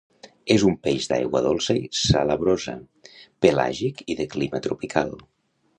És 0.53 0.63
un 0.69 0.77
peix 0.87 1.07
d'aigua 1.11 1.41
dolça 1.47 1.75
i 1.81 1.83
salabrosa, 2.05 2.75
pelàgic 3.47 4.05
i 4.15 4.19
de 4.23 4.31
clima 4.35 4.65
tropical. 4.69 5.17